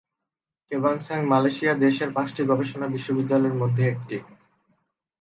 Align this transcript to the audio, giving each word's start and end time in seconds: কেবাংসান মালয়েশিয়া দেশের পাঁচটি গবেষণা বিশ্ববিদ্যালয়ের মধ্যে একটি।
কেবাংসান 0.71 1.21
মালয়েশিয়া 1.25 1.73
দেশের 1.83 2.09
পাঁচটি 2.13 2.41
গবেষণা 2.45 2.87
বিশ্ববিদ্যালয়ের 2.87 3.59
মধ্যে 3.61 3.83
একটি। 3.87 4.17